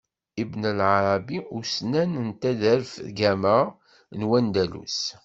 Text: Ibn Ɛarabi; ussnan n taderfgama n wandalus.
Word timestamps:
Ibn 0.41 0.61
Ɛarabi; 0.89 1.37
ussnan 1.57 2.11
n 2.25 2.27
taderfgama 2.41 3.57
n 4.17 4.21
wandalus. 4.29 4.99